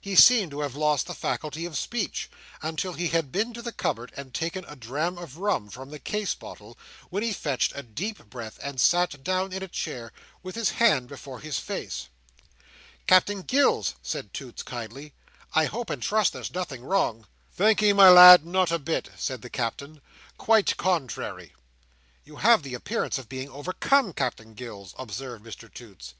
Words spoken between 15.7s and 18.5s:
and trust there's nothing wrong?" "Thank'ee, my lad,